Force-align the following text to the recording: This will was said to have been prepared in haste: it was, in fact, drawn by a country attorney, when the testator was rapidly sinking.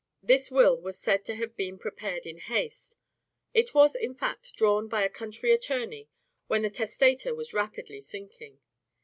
This 0.23 0.49
will 0.49 0.77
was 0.81 0.97
said 0.99 1.23
to 1.25 1.35
have 1.35 1.55
been 1.55 1.77
prepared 1.77 2.25
in 2.25 2.39
haste: 2.39 2.97
it 3.53 3.75
was, 3.75 3.93
in 3.95 4.15
fact, 4.15 4.55
drawn 4.55 4.87
by 4.87 5.03
a 5.03 5.09
country 5.09 5.51
attorney, 5.51 6.09
when 6.47 6.63
the 6.63 6.71
testator 6.71 7.35
was 7.35 7.53
rapidly 7.53 8.01
sinking. 8.01 8.61